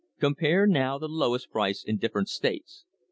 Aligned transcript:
Compare, 0.19 0.65
now, 0.65 0.97
the 0.97 1.07
lowest 1.07 1.51
price 1.51 1.83
in 1.83 1.97
different 1.99 2.27
states. 2.27 2.85